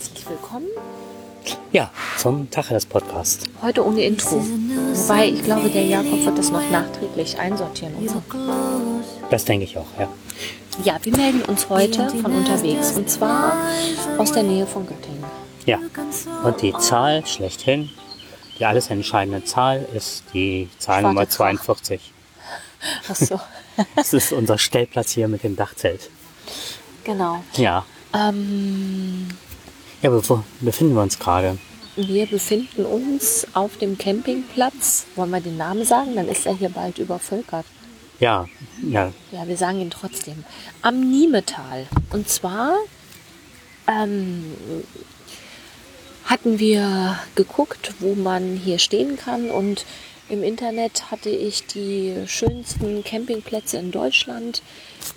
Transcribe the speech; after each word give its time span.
herzlich 0.00 0.30
willkommen. 0.30 0.66
Ja, 1.72 1.90
zum 2.16 2.50
Tacheles 2.50 2.86
Podcast. 2.86 3.50
Heute 3.60 3.84
ohne 3.84 4.02
Intro. 4.02 4.42
Wobei 4.42 5.28
ich 5.28 5.42
glaube, 5.42 5.68
der 5.68 5.84
Jakob 5.84 6.24
wird 6.24 6.38
das 6.38 6.50
noch 6.50 6.70
nachträglich 6.70 7.38
einsortieren. 7.38 7.94
Und 7.96 8.08
so. 8.08 8.22
Das 9.30 9.44
denke 9.44 9.64
ich 9.64 9.76
auch, 9.76 9.86
ja. 9.98 10.08
Ja, 10.84 10.98
wir 11.02 11.14
melden 11.14 11.42
uns 11.42 11.68
heute 11.68 12.08
von 12.08 12.32
unterwegs 12.32 12.92
und 12.92 13.10
zwar 13.10 13.52
aus 14.16 14.32
der 14.32 14.42
Nähe 14.42 14.66
von 14.66 14.86
Göttingen. 14.86 15.22
Ja. 15.66 15.78
Und 16.44 16.62
die 16.62 16.72
Zahl 16.78 17.26
schlechthin, 17.26 17.90
die 18.58 18.64
alles 18.64 18.88
entscheidende 18.88 19.44
Zahl, 19.44 19.86
ist 19.94 20.24
die 20.32 20.70
Zahl 20.78 21.02
Nummer 21.02 21.28
42. 21.28 22.12
Ach 23.10 23.16
so. 23.16 23.40
Das 23.96 24.12
ist 24.12 24.32
unser 24.32 24.58
Stellplatz 24.58 25.12
hier 25.12 25.26
mit 25.28 25.42
dem 25.42 25.56
Dachzelt. 25.56 26.10
Genau. 27.04 27.42
Ja. 27.54 27.86
Ähm, 28.12 29.28
Ja, 30.02 30.10
aber 30.10 30.28
wo 30.28 30.42
befinden 30.60 30.94
wir 30.94 31.02
uns 31.02 31.18
gerade? 31.18 31.58
wir 31.96 32.26
befinden 32.26 32.84
uns 32.84 33.46
auf 33.54 33.76
dem 33.78 33.98
Campingplatz. 33.98 35.06
Wollen 35.16 35.30
wir 35.30 35.40
den 35.40 35.56
Namen 35.56 35.84
sagen? 35.84 36.16
Dann 36.16 36.28
ist 36.28 36.46
er 36.46 36.56
hier 36.56 36.70
bald 36.70 36.98
übervölkert. 36.98 37.66
Ja, 38.18 38.46
ja, 38.82 39.12
Ja, 39.32 39.48
wir 39.48 39.56
sagen 39.56 39.80
ihn 39.80 39.90
trotzdem. 39.90 40.44
Am 40.82 41.00
Niemetal. 41.00 41.86
Und 42.10 42.28
zwar 42.28 42.74
ähm, 43.88 44.44
hatten 46.26 46.58
wir 46.58 47.18
geguckt, 47.34 47.94
wo 47.98 48.14
man 48.14 48.56
hier 48.56 48.78
stehen 48.78 49.16
kann. 49.16 49.50
Und 49.50 49.86
im 50.28 50.42
Internet 50.42 51.10
hatte 51.10 51.30
ich 51.30 51.66
die 51.66 52.14
schönsten 52.26 53.02
Campingplätze 53.02 53.78
in 53.78 53.90
Deutschland 53.90 54.62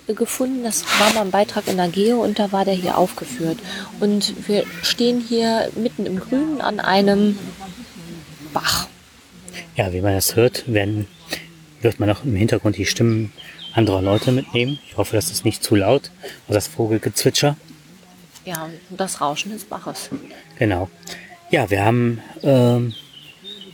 gefunden. 0.07 0.63
Das 0.63 0.83
war 0.99 1.13
mal 1.13 1.21
ein 1.21 1.31
Beitrag 1.31 1.67
in 1.67 1.77
der 1.77 1.87
Geo 1.87 2.21
und 2.21 2.39
da 2.39 2.51
war 2.51 2.65
der 2.65 2.73
hier 2.73 2.97
aufgeführt. 2.97 3.57
Und 3.99 4.47
wir 4.47 4.65
stehen 4.81 5.21
hier 5.21 5.69
mitten 5.75 6.05
im 6.05 6.19
Grünen 6.19 6.61
an 6.61 6.79
einem 6.79 7.37
Bach. 8.53 8.87
ja, 9.75 9.93
wie 9.93 10.01
man 10.01 10.13
das 10.13 10.35
hört, 10.35 10.71
werden, 10.71 11.07
wird 11.81 11.99
man 11.99 12.09
auch 12.09 12.23
im 12.23 12.35
Hintergrund 12.35 12.77
die 12.77 12.85
Stimmen 12.85 13.31
anderer 13.73 14.01
Leute 14.01 14.31
mitnehmen. 14.31 14.79
Ich 14.87 14.97
hoffe, 14.97 15.15
das 15.15 15.31
ist 15.31 15.45
nicht 15.45 15.63
zu 15.63 15.75
laut. 15.75 16.11
Und 16.47 16.53
das 16.53 16.67
Vogelgezwitscher. 16.67 17.57
Ja, 18.45 18.69
das 18.89 19.21
Rauschen 19.21 19.51
des 19.51 19.63
Baches. 19.63 20.09
Genau. 20.59 20.89
Ja, 21.49 21.69
wir 21.69 21.83
haben, 21.83 22.21
ähm, 22.43 22.93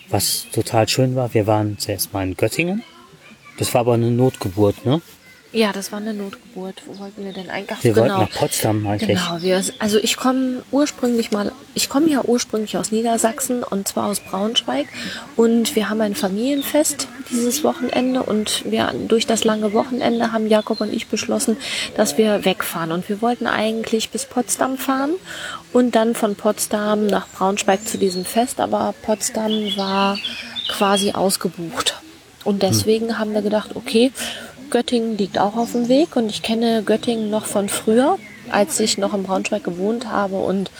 was 0.09 0.45
total 0.53 0.87
schön 0.87 1.15
war, 1.15 1.33
wir 1.33 1.47
waren 1.47 1.77
zuerst 1.79 2.13
mal 2.13 2.23
in 2.23 2.35
Göttingen. 2.35 2.83
Das 3.57 3.73
war 3.73 3.81
aber 3.81 3.95
eine 3.95 4.11
Notgeburt, 4.11 4.85
ne? 4.85 5.01
Ja, 5.51 5.71
das 5.71 5.91
war 5.91 5.97
eine 5.97 6.13
Notgeburt. 6.13 6.83
Wo 6.85 6.99
wollten 6.99 7.25
wir 7.25 7.33
denn 7.33 7.49
eigentlich? 7.49 7.83
Wir 7.83 7.93
genau. 7.93 8.19
wollten 8.19 8.21
nach 8.21 8.39
Potsdam 8.39 8.85
eigentlich. 8.85 9.17
Genau, 9.17 9.41
wir, 9.41 9.63
also 9.79 9.97
ich 9.97 10.15
komme 10.15 10.61
ursprünglich 10.71 11.31
mal, 11.31 11.51
ich 11.73 11.89
komme 11.89 12.07
ja 12.07 12.21
ursprünglich 12.23 12.77
aus 12.77 12.91
Niedersachsen 12.91 13.63
und 13.63 13.87
zwar 13.87 14.07
aus 14.07 14.19
Braunschweig 14.19 14.85
und 15.35 15.75
wir 15.75 15.89
haben 15.89 16.01
ein 16.01 16.13
Familienfest 16.13 17.07
dieses 17.31 17.63
Wochenende 17.63 18.21
und 18.21 18.69
wir 18.69 18.93
durch 19.07 19.25
das 19.25 19.43
lange 19.43 19.73
Wochenende 19.73 20.31
haben 20.31 20.47
Jakob 20.47 20.81
und 20.81 20.93
ich 20.93 21.07
beschlossen, 21.07 21.57
dass 21.97 22.19
wir 22.19 22.45
wegfahren 22.45 22.91
und 22.91 23.09
wir 23.09 23.19
wollten 23.23 23.47
eigentlich 23.47 24.11
bis 24.11 24.25
Potsdam 24.25 24.77
fahren 24.77 25.13
und 25.73 25.95
dann 25.95 26.13
von 26.13 26.35
Potsdam 26.35 27.07
nach 27.07 27.27
Braunschweig 27.27 27.87
zu 27.87 27.97
diesem 27.97 28.23
Fest, 28.23 28.59
aber 28.59 28.93
Potsdam 29.01 29.51
war 29.75 30.19
quasi 30.67 31.13
ausgebucht 31.13 31.99
und 32.43 32.61
deswegen 32.61 33.17
haben 33.19 33.33
wir 33.33 33.41
gedacht, 33.41 33.71
okay, 33.75 34.11
Göttingen 34.69 35.17
liegt 35.17 35.37
auch 35.39 35.55
auf 35.55 35.71
dem 35.71 35.87
Weg 35.89 36.15
und 36.15 36.29
ich 36.29 36.41
kenne 36.41 36.83
Göttingen 36.83 37.29
noch 37.29 37.45
von 37.45 37.69
früher, 37.69 38.17
als 38.49 38.79
ich 38.79 38.97
noch 38.97 39.13
in 39.13 39.23
Braunschweig 39.23 39.63
gewohnt 39.63 40.07
habe 40.07 40.37
und 40.37 40.71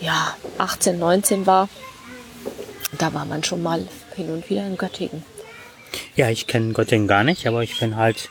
ja, 0.00 0.36
18, 0.58 0.98
19 0.98 1.46
war. 1.46 1.68
Da 2.98 3.12
war 3.12 3.24
man 3.24 3.42
schon 3.42 3.62
mal 3.62 3.86
hin 4.14 4.30
und 4.30 4.48
wieder 4.50 4.66
in 4.66 4.76
Göttingen. 4.76 5.24
Ja, 6.16 6.28
ich 6.30 6.46
kenne 6.46 6.72
Göttingen 6.72 7.08
gar 7.08 7.24
nicht, 7.24 7.46
aber 7.46 7.62
ich 7.62 7.78
bin 7.78 7.96
halt 7.96 8.28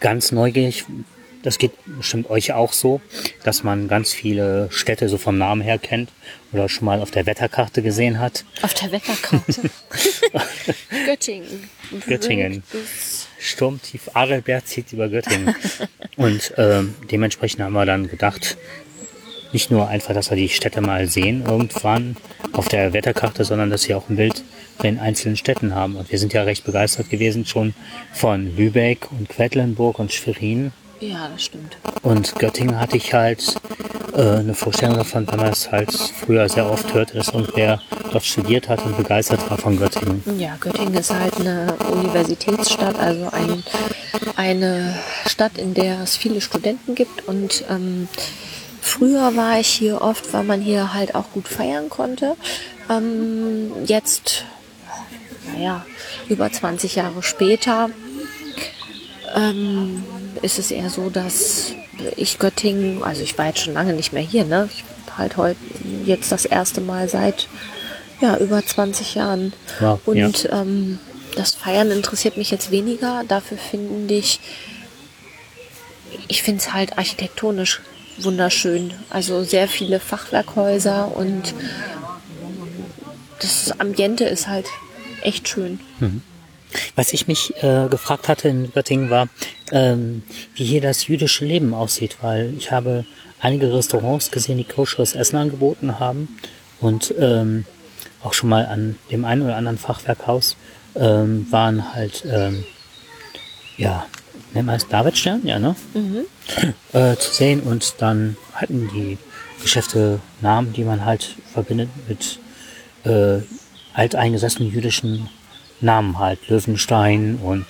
ganz 0.00 0.32
neugierig. 0.32 0.84
Das 1.42 1.58
geht 1.58 1.72
bestimmt 1.84 2.30
euch 2.30 2.52
auch 2.54 2.72
so, 2.72 3.02
dass 3.42 3.62
man 3.64 3.86
ganz 3.88 4.12
viele 4.12 4.68
Städte 4.70 5.10
so 5.10 5.18
vom 5.18 5.36
Namen 5.36 5.60
her 5.60 5.78
kennt 5.78 6.10
oder 6.52 6.70
schon 6.70 6.86
mal 6.86 7.00
auf 7.00 7.10
der 7.10 7.26
Wetterkarte 7.26 7.82
gesehen 7.82 8.18
hat. 8.18 8.44
Auf 8.62 8.72
der 8.72 8.92
Wetterkarte. 8.92 9.70
Göttingen. 11.06 11.68
Göttingen. 12.06 12.62
Bis- 12.72 13.23
Sturmtief 13.44 14.10
Adelbert 14.14 14.66
zieht 14.66 14.92
über 14.92 15.08
Göttingen. 15.08 15.54
Und 16.16 16.54
ähm, 16.56 16.94
dementsprechend 17.10 17.62
haben 17.62 17.74
wir 17.74 17.84
dann 17.84 18.08
gedacht, 18.08 18.56
nicht 19.52 19.70
nur 19.70 19.88
einfach, 19.88 20.14
dass 20.14 20.30
wir 20.30 20.36
die 20.36 20.48
Städte 20.48 20.80
mal 20.80 21.06
sehen 21.06 21.44
irgendwann 21.46 22.16
auf 22.52 22.68
der 22.68 22.92
Wetterkarte, 22.92 23.44
sondern 23.44 23.70
dass 23.70 23.82
sie 23.82 23.94
auch 23.94 24.08
ein 24.08 24.16
Bild 24.16 24.42
von 24.76 24.84
den 24.84 24.98
einzelnen 24.98 25.36
Städten 25.36 25.74
haben. 25.74 25.96
Und 25.96 26.10
wir 26.10 26.18
sind 26.18 26.32
ja 26.32 26.42
recht 26.42 26.64
begeistert 26.64 27.10
gewesen 27.10 27.46
schon 27.46 27.74
von 28.12 28.56
Lübeck 28.56 29.12
und 29.12 29.28
Quedlinburg 29.28 29.98
und 29.98 30.12
Schwerin. 30.12 30.72
Ja, 31.00 31.28
das 31.28 31.44
stimmt. 31.44 31.76
Und 32.02 32.34
Göttingen 32.36 32.80
hatte 32.80 32.96
ich 32.96 33.12
halt 33.12 33.60
äh, 34.14 34.38
eine 34.38 34.54
Vorstellung 34.54 34.96
davon, 34.96 35.26
weil 35.26 35.36
man 35.36 35.52
es 35.52 35.70
halt 35.70 35.92
früher 35.92 36.48
sehr 36.48 36.70
oft 36.70 36.92
hört, 36.94 37.14
dass 37.14 37.28
irgendwer 37.28 37.80
dort 38.12 38.24
studiert 38.24 38.68
hat 38.68 38.84
und 38.84 38.96
begeistert 38.96 39.48
war 39.50 39.58
von 39.58 39.78
Göttingen. 39.78 40.22
Ja, 40.38 40.56
Göttingen 40.60 40.94
ist 40.94 41.12
halt 41.12 41.38
eine 41.40 41.74
Universitätsstadt, 41.90 42.98
also 42.98 43.28
ein, 43.32 43.62
eine 44.36 44.94
Stadt, 45.26 45.58
in 45.58 45.74
der 45.74 46.00
es 46.02 46.16
viele 46.16 46.40
Studenten 46.40 46.94
gibt. 46.94 47.26
Und 47.26 47.64
ähm, 47.68 48.08
früher 48.80 49.36
war 49.36 49.58
ich 49.58 49.68
hier 49.68 50.00
oft, 50.00 50.32
weil 50.32 50.44
man 50.44 50.60
hier 50.60 50.94
halt 50.94 51.14
auch 51.14 51.30
gut 51.32 51.48
feiern 51.48 51.88
konnte. 51.88 52.36
Ähm, 52.90 53.72
jetzt, 53.86 54.44
naja, 55.52 55.84
über 56.28 56.50
20 56.50 56.94
Jahre 56.96 57.22
später 57.22 57.90
ähm, 59.34 60.04
ist 60.42 60.58
es 60.58 60.70
eher 60.70 60.90
so, 60.90 61.10
dass 61.10 61.74
ich 62.16 62.38
Göttingen, 62.38 63.02
also 63.02 63.22
ich 63.22 63.36
war 63.38 63.46
jetzt 63.46 63.60
schon 63.60 63.74
lange 63.74 63.92
nicht 63.92 64.12
mehr 64.12 64.22
hier, 64.22 64.44
ne? 64.44 64.68
Ich 64.72 64.84
bin 64.84 65.16
halt 65.16 65.36
heute 65.36 65.58
jetzt 66.04 66.32
das 66.32 66.44
erste 66.44 66.80
Mal 66.80 67.08
seit 67.08 67.48
ja, 68.20 68.36
über 68.38 68.64
20 68.64 69.14
Jahren. 69.14 69.52
Wow, 69.80 70.00
Und 70.04 70.48
ähm, 70.52 70.98
das 71.36 71.54
Feiern 71.54 71.90
interessiert 71.90 72.36
mich 72.36 72.50
jetzt 72.50 72.70
weniger. 72.70 73.22
Dafür 73.26 73.58
finde 73.58 74.14
ich, 74.14 74.40
ich 76.28 76.42
finde 76.42 76.60
es 76.60 76.72
halt 76.72 76.98
architektonisch 76.98 77.80
wunderschön. 78.18 78.94
Also 79.10 79.42
sehr 79.44 79.68
viele 79.68 80.00
Fachwerkhäuser 80.00 81.16
und 81.16 81.54
das 83.40 83.78
Ambiente 83.80 84.24
ist 84.24 84.48
halt 84.48 84.66
echt 85.22 85.48
schön. 85.48 85.80
Was 86.96 87.12
ich 87.12 87.28
mich 87.28 87.54
äh, 87.62 87.88
gefragt 87.88 88.28
hatte 88.28 88.48
in 88.48 88.72
Göttingen 88.72 89.10
war, 89.10 89.28
ähm, 89.72 90.22
wie 90.54 90.64
hier 90.64 90.80
das 90.80 91.06
jüdische 91.06 91.44
Leben 91.44 91.74
aussieht, 91.74 92.18
weil 92.20 92.54
ich 92.56 92.72
habe 92.72 93.04
einige 93.40 93.72
Restaurants 93.72 94.30
gesehen, 94.30 94.58
die 94.58 94.64
koscheres 94.64 95.14
Essen 95.14 95.36
angeboten 95.36 95.98
haben 95.98 96.28
und 96.80 97.14
ähm, 97.18 97.64
auch 98.22 98.32
schon 98.32 98.48
mal 98.48 98.66
an 98.66 98.96
dem 99.10 99.24
einen 99.24 99.42
oder 99.42 99.56
anderen 99.56 99.78
Fachwerkhaus 99.78 100.56
ähm, 100.96 101.46
waren 101.50 101.94
halt, 101.94 102.24
ähm, 102.26 102.64
ja, 103.76 104.06
nennt 104.54 104.66
man 104.66 104.76
es 104.76 104.88
Davidstern, 104.88 105.42
ja, 105.44 105.58
ne? 105.58 105.76
Äh, 106.92 107.16
zu 107.16 107.32
sehen 107.32 107.60
und 107.60 107.96
dann 107.98 108.36
hatten 108.52 108.88
die 108.94 109.18
Geschäfte 109.62 110.20
Namen, 110.40 110.72
die 110.72 110.84
man 110.84 111.04
halt 111.04 111.36
verbindet 111.52 111.88
mit 112.06 112.38
äh, 113.04 113.42
alteingesessenen 113.94 114.70
jüdischen 114.70 115.28
Namen 115.84 116.18
halt, 116.18 116.48
Löwenstein 116.48 117.38
und 117.42 117.66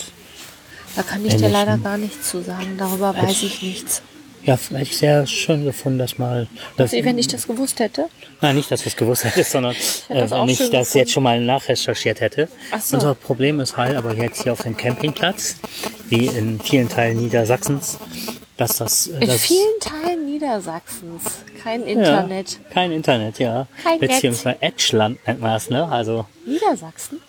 Da 0.96 1.02
kann 1.02 1.24
ich 1.24 1.36
dir 1.36 1.48
leider 1.48 1.76
gar 1.78 1.98
nichts 1.98 2.30
zu 2.30 2.42
sagen. 2.42 2.76
Darüber 2.78 3.14
weiß 3.16 3.42
ich 3.42 3.62
nichts. 3.62 4.02
ja, 4.44 4.56
hätte 4.56 4.82
ich 4.82 4.96
sehr 4.96 5.26
schön 5.26 5.64
gefunden, 5.64 5.98
dass 5.98 6.18
mal, 6.18 6.46
dass, 6.76 6.92
Wenn 6.92 7.18
ich 7.18 7.28
das 7.28 7.46
gewusst 7.46 7.80
hätte. 7.80 8.06
nein, 8.40 8.56
nicht, 8.56 8.70
dass 8.70 8.82
du 8.82 8.88
es 8.88 8.96
gewusst 8.96 9.24
hättest, 9.24 9.50
sondern 9.52 9.74
hätte 9.74 10.20
äh, 10.26 10.30
wenn 10.30 10.48
ich 10.48 10.58
das 10.58 10.70
gefunden. 10.70 10.98
jetzt 10.98 11.12
schon 11.12 11.22
mal 11.22 11.40
nachrecherchiert 11.40 12.20
hätte. 12.20 12.48
Ach 12.70 12.80
so. 12.80 12.96
Unser 12.96 13.14
Problem 13.14 13.60
ist 13.60 13.76
halt, 13.76 13.96
aber 13.96 14.14
jetzt 14.14 14.42
hier 14.42 14.52
auf 14.52 14.62
dem 14.62 14.76
Campingplatz, 14.76 15.56
wie 16.08 16.26
in 16.26 16.60
vielen 16.60 16.88
Teilen 16.88 17.18
Niedersachsens, 17.18 17.98
dass 18.56 18.76
das, 18.76 19.08
äh, 19.08 19.18
In 19.20 19.28
das 19.28 19.40
vielen 19.40 19.80
Teilen 19.80 20.26
Niedersachsens 20.26 21.22
kein 21.62 21.82
Internet. 21.84 22.52
Ja, 22.52 22.58
kein 22.74 22.92
Internet, 22.92 23.38
ja. 23.38 23.66
Kein. 23.82 23.98
Beziehungsweise 23.98 24.60
Edgeland 24.60 25.18
nennt 25.26 25.40
man 25.40 25.54
das, 25.54 25.70
ne? 25.70 25.88
Also, 25.90 26.26
Niedersachsen? 26.46 27.20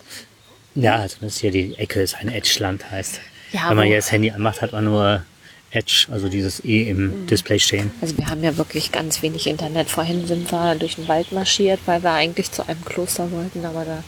Ja, 0.76 0.96
also 0.98 1.18
das 1.22 1.38
hier 1.38 1.52
die 1.52 1.76
Ecke 1.78 2.02
ist 2.02 2.16
ein 2.16 2.30
Edgeland 2.30 2.90
heißt. 2.92 3.20
Ja, 3.52 3.70
Wenn 3.70 3.78
man 3.78 3.88
hier 3.88 3.98
das 3.98 4.12
Handy 4.12 4.32
anmacht, 4.32 4.62
hat 4.62 4.72
man 4.74 4.84
nur 4.86 5.24
Edge, 5.72 6.08
also 6.12 6.30
dieses 6.30 6.64
E 6.64 6.90
im 6.90 7.24
Mhm. 7.24 7.28
Display 7.28 7.60
stehen. 7.60 7.92
Also 8.02 8.18
wir 8.18 8.28
haben 8.28 8.44
ja 8.44 8.56
wirklich 8.58 8.92
ganz 8.92 9.22
wenig 9.22 9.48
Internet. 9.48 9.90
Vorhin 9.90 10.26
sind 10.28 10.52
wir 10.52 10.76
durch 10.76 10.96
den 10.96 11.08
Wald 11.08 11.32
marschiert, 11.32 11.80
weil 11.86 12.02
wir 12.04 12.12
eigentlich 12.12 12.52
zu 12.52 12.68
einem 12.68 12.84
Kloster 12.86 13.30
wollten, 13.32 13.66
aber 13.66 13.84
da 13.86 14.04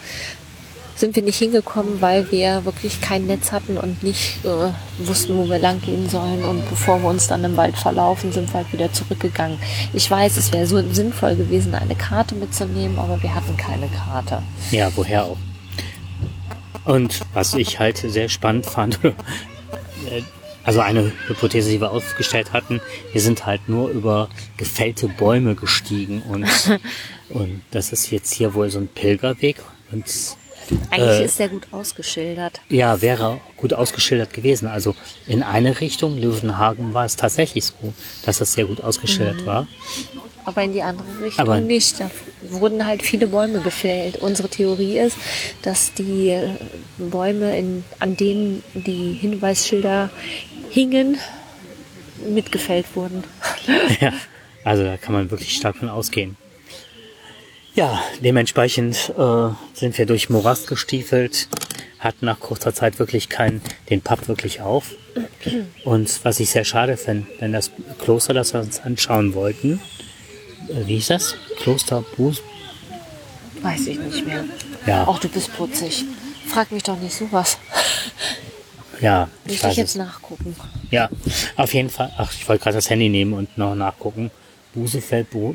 sind 0.96 1.16
wir 1.16 1.22
nicht 1.22 1.38
hingekommen, 1.38 2.02
weil 2.02 2.31
wir 2.31 2.66
wirklich 2.66 3.02
kein 3.02 3.28
Netz 3.28 3.52
hatten 3.52 3.78
und 3.78 4.02
nicht 4.02 4.44
äh, 4.44 4.72
wussten, 5.06 5.38
wo 5.38 5.48
wir 5.48 5.60
lang 5.60 5.80
gehen 5.81 6.10
sollen. 6.10 6.44
Und 6.44 6.68
bevor 6.70 7.00
wir 7.04 7.10
uns 7.10 7.28
dann 7.28 7.44
im 7.44 7.56
Wald 7.56 7.78
verlaufen, 7.78 8.31
sind 8.31 8.50
wir 8.52 8.56
halt 8.62 8.74
wieder 8.74 8.92
zurückgegangen. 8.92 9.60
Ich 9.94 10.10
weiß, 10.10 10.38
es 10.38 10.52
wäre 10.52 10.66
so 10.66 10.81
sinnvoll 10.92 11.36
gewesen, 11.36 11.75
eine 11.75 11.94
Karte 11.96 12.34
mitzunehmen, 12.34 12.98
aber 12.98 13.22
wir 13.22 13.36
hatten 13.36 13.56
keine 13.58 13.88
Karte. 13.90 14.42
Ja, 14.72 14.90
woher 14.96 15.25
auch. 15.25 15.38
Und 16.88 17.22
was 17.34 17.54
ich 17.54 17.80
halt 17.80 17.98
sehr 17.98 18.30
spannend 18.30 18.66
fand, 18.66 19.04
äh, 19.04 20.22
also 20.63 20.81
eine 20.81 21.12
Hypothese, 21.28 21.69
die 21.69 21.80
wir 21.80 21.92
aufgestellt 21.92 22.54
hatten, 22.54 22.81
wir 23.13 23.22
sind 23.22 23.45
halt 23.45 23.69
nur 23.69 23.89
über 23.89 24.30
gefällte 24.57 25.07
Bäume 25.07 25.56
gestiegen 25.56 26.22
und, 26.24 26.45
und 27.30 27.62
das 27.72 27.94
ist 27.94 28.12
jetzt 28.12 28.34
hier 28.34 28.54
wohl 28.54 28.69
so 28.69 28.80
ein 28.80 28.88
Pilgerweg 28.88 29.57
und 29.92 30.06
Eigentlich 30.92 31.22
äh, 31.22 31.25
ist 31.25 31.39
der 31.39 31.48
gut 31.48 31.68
ausgeschildert. 31.72 32.60
Ja, 32.68 33.01
wäre 33.01 33.39
gut 33.56 33.74
ausgeschildert 33.74 34.34
gewesen. 34.34 34.68
Also 34.68 34.95
in 35.25 35.42
eine 35.42 35.80
Richtung, 35.80 36.18
Löwenhagen, 36.18 36.94
war 36.94 37.06
es 37.06 37.16
tatsächlich 37.16 37.66
so, 37.66 37.94
dass 38.25 38.39
das 38.39 38.51
sehr 38.51 38.66
gut 38.66 38.81
ausgeschildert 38.81 39.42
mhm. 39.42 39.45
war. 39.45 39.68
Aber 40.44 40.63
in 40.63 40.74
die 40.74 40.81
andere 40.81 41.07
Richtung 41.22 41.39
Aber 41.39 41.62
nicht. 41.62 42.01
Da 42.01 42.12
wurden 42.52 42.86
halt 42.86 43.04
viele 43.04 43.28
Bäume 43.28 43.62
gefällt. 43.62 44.18
Unsere 44.18 44.50
Theorie 44.50 45.00
ist, 45.00 45.18
dass 45.62 45.94
die 45.94 46.38
Bäume, 46.98 47.58
in, 47.58 47.84
an 48.00 48.18
denen 48.18 48.64
die 48.74 49.14
Hinweisschilder 49.14 50.10
hingen, 50.70 51.18
mitgefällt 52.28 52.86
wurden. 52.96 53.24
ja, 54.02 54.14
also 54.64 54.84
da 54.84 54.98
kann 54.98 55.14
man 55.14 55.32
wirklich 55.32 55.56
stark 55.56 55.78
von 55.78 55.90
ausgehen. 55.90 56.36
Ja, 57.78 58.02
dementsprechend 58.24 59.14
äh, 59.18 59.50
sind 59.74 59.98
wir 60.00 60.08
durch 60.08 60.32
Morast 60.32 60.66
gestiefelt, 60.66 61.48
hatten 62.00 62.26
nach 62.26 62.40
kurzer 62.40 62.74
Zeit 62.74 62.98
wirklich 62.98 63.30
keinen, 63.30 63.62
den 63.92 64.02
Pub 64.02 64.28
wirklich 64.28 64.62
auf. 64.62 64.96
Und 65.84 66.26
was 66.26 66.40
ich 66.40 66.50
sehr 66.50 66.66
schade 66.66 66.98
finde, 66.98 67.28
denn 67.40 67.54
das 67.54 67.72
Kloster, 68.00 68.34
das 68.34 68.54
wir 68.54 68.62
uns 68.62 68.80
anschauen 68.80 69.36
wollten, 69.36 69.80
wie 70.69 70.96
hieß 70.96 71.08
das? 71.08 71.36
Kloster 71.58 72.04
Buß? 72.16 72.42
Weiß 73.62 73.88
ich 73.88 74.00
nicht 74.00 74.25
mehr. 74.25 74.46
Ja. 74.86 75.08
Auch 75.08 75.19
du 75.19 75.30
bist 75.30 75.56
putzig. 75.56 76.06
Frag 76.48 76.72
mich 76.72 76.84
doch 76.84 76.98
nicht 76.98 77.16
sowas. 77.16 77.58
Ja, 79.00 79.30
ich 79.46 79.62
Muss 79.62 79.74
ich 79.74 79.78
jetzt 79.78 79.90
es. 79.92 79.96
nachgucken. 79.98 80.56
Ja, 80.90 81.08
auf 81.56 81.72
jeden 81.72 81.92
Fall. 81.92 82.12
Ach, 82.18 82.34
ich 82.34 82.50
wollte 82.50 82.64
gerade 82.64 82.78
das 82.78 82.90
Handy 82.90 83.10
nehmen 83.10 83.34
und 83.34 83.56
noch 83.56 83.75
nachgucken. 83.75 84.31
Busefeld, 84.74 85.30
Bu 85.30 85.54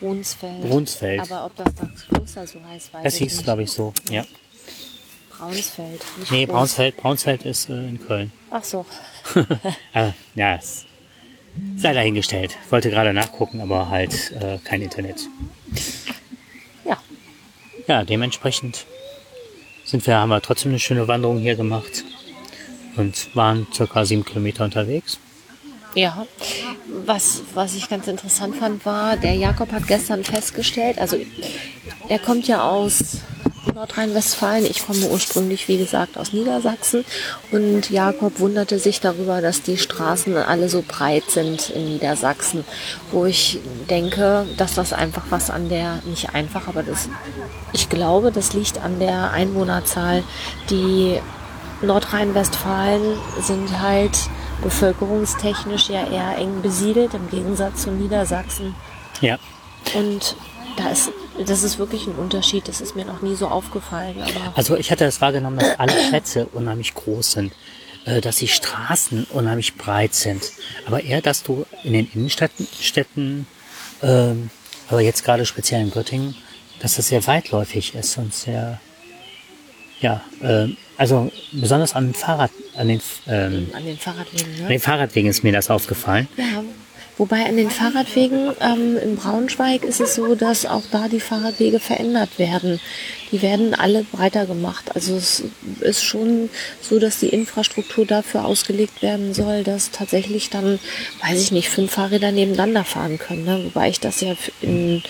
Brunsfeld. 0.00 0.62
Brunsfeld. 0.62 1.20
Aber 1.20 1.44
ob 1.44 1.56
das 1.56 1.74
das 1.74 2.08
Kloster 2.08 2.46
so 2.46 2.58
heißt, 2.66 2.94
weiß 2.94 3.02
das 3.02 3.14
ich 3.16 3.20
nicht. 3.20 3.32
Das 3.32 3.36
hieß, 3.36 3.44
glaube 3.44 3.62
ich, 3.64 3.70
so, 3.70 3.92
ja. 4.10 4.24
Braunsfeld. 5.36 6.00
Nicht 6.18 6.32
nee, 6.32 6.46
Braunsfeld, 6.46 6.96
Braunsfeld 6.96 7.44
ist 7.44 7.68
äh, 7.68 7.86
in 7.86 8.00
Köln. 8.00 8.32
Ach 8.50 8.64
so. 8.64 8.86
äh, 9.92 10.12
ja, 10.34 10.56
es 10.56 10.86
sei 11.76 11.92
dahingestellt. 11.92 12.56
Wollte 12.70 12.90
gerade 12.90 13.12
nachgucken, 13.12 13.60
aber 13.60 13.88
halt 13.88 14.32
äh, 14.32 14.58
kein 14.64 14.82
Internet. 14.82 15.28
Ja. 16.84 16.98
Ja, 17.86 18.04
dementsprechend 18.04 18.86
sind 19.84 20.06
wir, 20.06 20.16
haben 20.16 20.28
wir 20.28 20.40
trotzdem 20.40 20.72
eine 20.72 20.78
schöne 20.78 21.08
Wanderung 21.08 21.38
hier 21.38 21.56
gemacht 21.56 22.04
und 22.96 23.34
waren 23.34 23.66
circa 23.72 24.04
sieben 24.04 24.24
Kilometer 24.24 24.64
unterwegs. 24.64 25.18
Ja, 25.94 26.24
was, 27.04 27.42
was 27.54 27.74
ich 27.74 27.88
ganz 27.88 28.06
interessant 28.06 28.54
fand, 28.54 28.86
war, 28.86 29.16
der 29.16 29.34
Jakob 29.34 29.72
hat 29.72 29.88
gestern 29.88 30.22
festgestellt, 30.22 30.98
also 30.98 31.16
er 32.08 32.18
kommt 32.20 32.46
ja 32.46 32.62
aus 32.62 33.18
Nordrhein-Westfalen, 33.80 34.66
ich 34.66 34.84
komme 34.84 35.06
ursprünglich, 35.06 35.66
wie 35.66 35.78
gesagt, 35.78 36.18
aus 36.18 36.34
Niedersachsen 36.34 37.02
und 37.50 37.88
Jakob 37.88 38.38
wunderte 38.38 38.78
sich 38.78 39.00
darüber, 39.00 39.40
dass 39.40 39.62
die 39.62 39.78
Straßen 39.78 40.36
alle 40.36 40.68
so 40.68 40.84
breit 40.86 41.22
sind 41.30 41.70
in 41.70 41.86
Niedersachsen, 41.86 42.66
wo 43.10 43.24
ich 43.24 43.58
denke, 43.88 44.46
dass 44.58 44.74
das 44.74 44.92
einfach 44.92 45.22
was 45.30 45.48
an 45.48 45.70
der, 45.70 46.02
nicht 46.04 46.34
einfach, 46.34 46.68
aber 46.68 46.82
das, 46.82 47.08
ich 47.72 47.88
glaube, 47.88 48.30
das 48.30 48.52
liegt 48.52 48.76
an 48.76 49.00
der 49.00 49.30
Einwohnerzahl, 49.30 50.24
die 50.68 51.18
Nordrhein-Westfalen 51.80 53.16
sind 53.40 53.80
halt 53.80 54.18
bevölkerungstechnisch 54.62 55.88
ja 55.88 56.06
eher 56.06 56.36
eng 56.36 56.60
besiedelt 56.60 57.14
im 57.14 57.30
Gegensatz 57.30 57.84
zu 57.84 57.92
Niedersachsen. 57.92 58.74
Ja. 59.22 59.38
Und 59.94 60.36
da 60.76 60.90
ist, 60.90 61.10
das 61.46 61.62
ist 61.62 61.78
wirklich 61.78 62.06
ein 62.06 62.14
Unterschied. 62.14 62.68
Das 62.68 62.80
ist 62.80 62.96
mir 62.96 63.04
noch 63.04 63.22
nie 63.22 63.34
so 63.34 63.48
aufgefallen. 63.48 64.16
Aber 64.20 64.56
also 64.56 64.76
ich 64.76 64.90
hatte 64.90 65.04
das 65.04 65.20
wahrgenommen, 65.20 65.58
dass 65.58 65.78
alle 65.78 65.92
Plätze 66.08 66.46
unheimlich 66.46 66.94
groß 66.94 67.32
sind, 67.32 67.52
äh, 68.04 68.20
dass 68.20 68.36
die 68.36 68.48
Straßen 68.48 69.26
unheimlich 69.30 69.76
breit 69.76 70.14
sind. 70.14 70.50
Aber 70.86 71.02
eher, 71.02 71.20
dass 71.20 71.42
du 71.42 71.66
in 71.84 71.92
den 71.92 72.10
Innenstädten, 72.12 72.66
Städten, 72.80 73.46
ähm, 74.02 74.50
aber 74.88 75.00
jetzt 75.00 75.24
gerade 75.24 75.46
speziell 75.46 75.80
in 75.80 75.90
Göttingen, 75.90 76.34
dass 76.80 76.96
das 76.96 77.08
sehr 77.08 77.26
weitläufig 77.26 77.94
ist 77.94 78.16
und 78.18 78.34
sehr, 78.34 78.80
ja, 80.00 80.22
äh, 80.40 80.68
also 80.96 81.30
besonders 81.52 81.94
an 81.94 82.08
den 82.08 82.14
Fahrrad, 82.14 82.50
an 82.76 82.88
den, 82.88 83.00
ähm, 83.26 83.70
an 83.72 83.84
den 83.84 83.98
Fahrradwegen, 83.98 84.56
ne? 84.56 84.62
An 84.62 84.68
den 84.68 84.80
Fahrradwegen 84.80 85.30
ist 85.30 85.44
mir 85.44 85.52
das 85.52 85.70
aufgefallen. 85.70 86.28
Ja. 86.36 86.62
Wobei 87.20 87.44
an 87.44 87.58
den 87.58 87.68
Fahrradwegen 87.68 88.52
ähm, 88.62 88.96
in 88.96 89.16
Braunschweig 89.16 89.84
ist 89.84 90.00
es 90.00 90.14
so, 90.14 90.34
dass 90.34 90.64
auch 90.64 90.84
da 90.90 91.06
die 91.06 91.20
Fahrradwege 91.20 91.78
verändert 91.78 92.38
werden. 92.38 92.80
Die 93.30 93.42
werden 93.42 93.74
alle 93.74 94.04
breiter 94.04 94.46
gemacht. 94.46 94.86
Also 94.94 95.16
es 95.16 95.42
ist 95.80 96.02
schon 96.02 96.48
so, 96.80 96.98
dass 96.98 97.20
die 97.20 97.28
Infrastruktur 97.28 98.06
dafür 98.06 98.46
ausgelegt 98.46 99.02
werden 99.02 99.34
soll, 99.34 99.64
dass 99.64 99.90
tatsächlich 99.90 100.48
dann, 100.48 100.78
weiß 101.22 101.42
ich 101.42 101.52
nicht, 101.52 101.68
fünf 101.68 101.92
Fahrräder 101.92 102.32
nebeneinander 102.32 102.84
fahren 102.84 103.18
können. 103.18 103.44
Ne? 103.44 103.64
Wobei 103.66 103.90
ich 103.90 104.00
das 104.00 104.22
ja 104.22 104.34
in, 104.62 105.02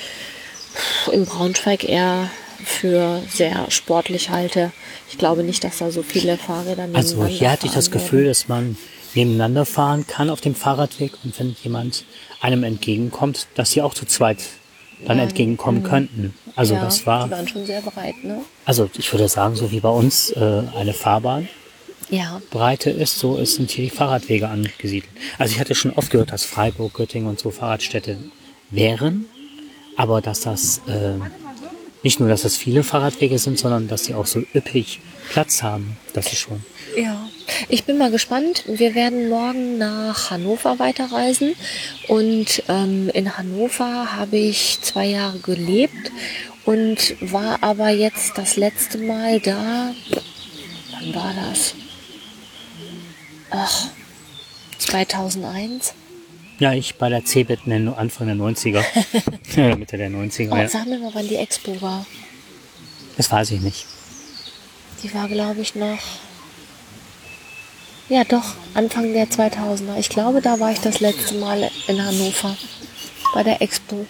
in 1.13 1.27
Braunschweig 1.27 1.89
eher 1.89 2.29
für 2.65 3.23
sehr 3.33 3.71
sportlich 3.71 4.31
halte. 4.31 4.73
Ich 5.09 5.17
glaube 5.17 5.45
nicht, 5.45 5.63
dass 5.63 5.79
da 5.79 5.93
so 5.93 6.03
viele 6.03 6.37
Fahrräder 6.39 6.89
nebeneinander 6.89 6.99
Also 6.99 7.25
hier 7.27 7.53
hatte 7.53 7.67
ich 7.69 7.73
das 7.73 7.93
Gefühl, 7.93 8.25
werden. 8.25 8.31
dass 8.31 8.49
man 8.49 8.77
nebeneinander 9.15 9.65
fahren 9.65 10.07
kann 10.07 10.31
auf 10.31 10.41
dem 10.41 10.55
Fahrradweg 10.55 11.13
und 11.25 11.39
wenn 11.39 11.57
jemand 11.63 12.05
einem 12.41 12.65
entgegenkommt, 12.65 13.49
dass 13.55 13.73
sie 13.73 13.83
auch 13.83 13.95
zu 13.95 14.07
zweit 14.07 14.39
dann 15.07 15.19
ja, 15.19 15.25
entgegenkommen 15.25 15.83
mh. 15.83 15.89
könnten. 15.89 16.35
Also 16.57 16.75
ja, 16.75 16.85
das 16.85 17.07
war. 17.07 17.25
Die 17.25 17.31
waren 17.31 17.49
schon 17.49 17.67
sehr 17.67 17.81
breit, 17.81 18.23
ne? 18.23 18.41
Also 18.65 18.91
ich 18.99 19.11
würde 19.13 19.29
sagen, 19.29 19.57
so 19.57 19.71
wie 19.71 19.81
bei 19.81 19.89
uns 19.89 20.31
äh, 20.31 20.63
eine 20.77 20.93
Fahrbahn 20.93 21.49
ja. 22.11 22.43
Breite 22.51 22.91
ist, 22.91 23.19
so 23.19 23.43
sind 23.45 23.71
hier 23.71 23.85
die 23.85 23.91
Fahrradwege 23.91 24.49
angesiedelt. 24.49 25.11
Also 25.39 25.55
ich 25.55 25.61
hatte 25.61 25.75
schon 25.75 25.93
oft 25.93 26.11
gehört, 26.11 26.33
dass 26.33 26.45
Freiburg, 26.45 26.95
Göttingen 26.95 27.29
und 27.29 27.39
so 27.39 27.51
Fahrradstädte 27.51 28.19
wären, 28.71 29.27
aber 29.97 30.21
dass 30.21 30.41
das 30.41 30.81
äh, 30.89 31.15
nicht 32.03 32.19
nur, 32.19 32.29
dass 32.29 32.43
das 32.43 32.57
viele 32.57 32.83
Fahrradwege 32.83 33.39
sind, 33.39 33.59
sondern 33.59 33.89
dass 33.89 34.05
sie 34.05 34.15
auch 34.15 34.27
so 34.27 34.43
üppig 34.55 35.01
Platz 35.31 35.63
haben. 35.63 35.97
Das 36.13 36.33
ist 36.33 36.39
schon. 36.39 36.65
Ja, 36.97 37.29
ich 37.69 37.85
bin 37.85 37.99
mal 37.99 38.11
gespannt. 38.11 38.65
Wir 38.67 38.95
werden 38.95 39.29
morgen 39.29 39.79
nach 39.79 40.31
Hannover 40.31 40.79
weiterreisen. 40.79 41.55
Und 42.09 42.63
ähm, 42.69 43.11
in 43.15 43.37
Hannover 43.37 44.17
habe 44.17 44.37
ich 44.37 44.79
zwei 44.81 45.07
Jahre 45.07 45.39
gelebt 45.39 46.13
und 46.65 47.17
war 47.21 47.63
aber 47.63 47.91
jetzt 47.91 48.37
das 48.39 48.57
letzte 48.57 48.99
Mal 48.99 49.41
da. 49.41 49.95
Wann 50.93 51.15
war 51.15 51.35
das? 51.35 51.75
Ach, 53.51 53.89
2001. 54.79 55.95
Ja, 56.59 56.75
ich 56.75 56.97
bei 56.97 57.09
der 57.09 57.25
CeBIT 57.25 57.61
Anfang 57.67 58.27
der 58.27 58.37
90er. 58.37 58.85
ja, 59.57 59.77
Mitte 59.77 59.97
der 59.97 60.11
90er. 60.11 60.53
Oh, 60.53 60.57
ja. 60.57 60.69
Sag 60.69 60.87
mir 60.87 60.99
mal, 60.99 61.11
wann 61.15 61.27
die 61.27 61.37
Expo 61.37 61.81
war. 61.81 62.05
Das 63.17 63.31
weiß 63.31 63.53
ich 63.53 63.61
nicht. 63.61 63.87
Die 65.03 65.13
war, 65.15 65.27
glaube 65.29 65.61
ich, 65.61 65.75
noch. 65.75 65.99
Ja, 68.11 68.25
doch, 68.25 68.57
Anfang 68.75 69.13
der 69.13 69.29
2000er. 69.29 69.97
Ich 69.97 70.09
glaube, 70.09 70.41
da 70.41 70.59
war 70.59 70.73
ich 70.73 70.81
das 70.81 70.99
letzte 70.99 71.35
Mal 71.35 71.71
in 71.87 72.05
Hannover 72.05 72.57
bei 73.33 73.45
der 73.45 73.63
Expo. 73.63 74.05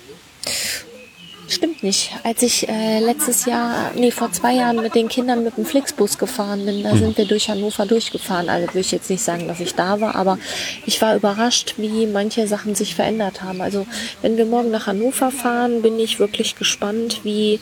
Stimmt 1.46 1.82
nicht. 1.82 2.10
Als 2.22 2.42
ich 2.42 2.66
äh, 2.66 3.00
letztes 3.00 3.44
Jahr, 3.44 3.90
nee, 3.94 4.10
vor 4.10 4.32
zwei 4.32 4.54
Jahren 4.54 4.76
mit 4.76 4.94
den 4.94 5.10
Kindern 5.10 5.44
mit 5.44 5.58
dem 5.58 5.66
Flixbus 5.66 6.16
gefahren 6.16 6.64
bin, 6.64 6.82
da 6.82 6.94
mhm. 6.94 6.98
sind 6.98 7.18
wir 7.18 7.26
durch 7.26 7.50
Hannover 7.50 7.84
durchgefahren. 7.84 8.48
Also 8.48 8.72
will 8.72 8.80
ich 8.80 8.90
jetzt 8.90 9.10
nicht 9.10 9.22
sagen, 9.22 9.46
dass 9.46 9.60
ich 9.60 9.74
da 9.74 10.00
war, 10.00 10.14
aber 10.14 10.38
ich 10.86 11.02
war 11.02 11.14
überrascht, 11.14 11.74
wie 11.76 12.06
manche 12.06 12.48
Sachen 12.48 12.74
sich 12.74 12.94
verändert 12.94 13.42
haben. 13.42 13.60
Also 13.60 13.86
wenn 14.22 14.38
wir 14.38 14.46
morgen 14.46 14.70
nach 14.70 14.86
Hannover 14.86 15.30
fahren, 15.30 15.82
bin 15.82 15.98
ich 16.00 16.18
wirklich 16.18 16.56
gespannt, 16.56 17.20
wie 17.22 17.60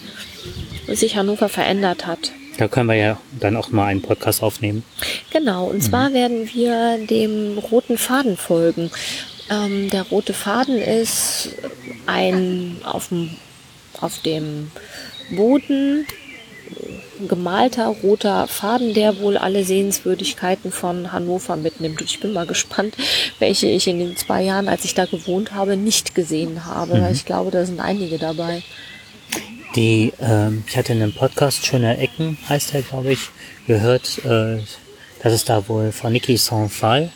sich 0.87 1.16
Hannover 1.16 1.49
verändert 1.49 2.07
hat. 2.07 2.30
Da 2.59 2.69
können 2.69 2.88
wir 2.88 2.97
ja 2.97 3.21
dann 3.38 3.57
auch 3.57 3.71
mal 3.71 3.87
einen 3.87 4.03
Podcast 4.03 4.43
aufnehmen. 4.43 4.83
Genau, 5.31 5.67
und 5.67 5.77
mhm. 5.77 5.83
zwar 5.83 6.12
werden 6.12 6.49
wir 6.53 6.99
dem 7.07 7.57
roten 7.57 7.97
Faden 7.97 8.37
folgen. 8.37 8.91
Ähm, 9.49 9.88
der 9.91 10.03
rote 10.03 10.35
Faden 10.35 10.77
ist 10.77 11.55
ein 12.07 12.77
auf 12.85 13.09
dem 13.09 13.31
auf 14.00 14.21
dem 14.23 14.71
Boden 15.31 16.07
gemalter 17.27 17.87
roter 17.87 18.47
Faden, 18.47 18.95
der 18.95 19.21
wohl 19.21 19.37
alle 19.37 19.65
Sehenswürdigkeiten 19.65 20.71
von 20.71 21.12
Hannover 21.12 21.57
mitnimmt. 21.57 22.00
Und 22.00 22.11
ich 22.11 22.21
bin 22.21 22.33
mal 22.33 22.47
gespannt, 22.47 22.95
welche 23.38 23.67
ich 23.69 23.88
in 23.88 23.99
den 23.99 24.17
zwei 24.17 24.43
Jahren, 24.43 24.69
als 24.69 24.85
ich 24.85 24.95
da 24.95 25.07
gewohnt 25.07 25.53
habe, 25.53 25.77
nicht 25.77 26.15
gesehen 26.15 26.65
habe. 26.65 26.97
Mhm. 26.97 27.09
Ich 27.12 27.25
glaube, 27.25 27.50
da 27.50 27.65
sind 27.65 27.81
einige 27.81 28.19
dabei. 28.19 28.62
Die, 29.78 30.12
ähm, 30.20 30.64
ich 30.66 30.76
hatte 30.76 30.92
in 30.92 31.00
einem 31.00 31.12
Podcast 31.12 31.64
Schöner 31.64 32.00
Ecken, 32.00 32.37
heißt 32.49 32.75
der, 32.75 32.82
glaube 32.82 33.12
ich, 33.12 33.30
gehört, 33.68 34.18
äh, 34.25 34.58
dass 35.23 35.32
es 35.32 35.44
da 35.44 35.68
wohl 35.68 35.92
von 35.92 36.12
Niki 36.12 36.37
Saint-Fall 36.37 37.12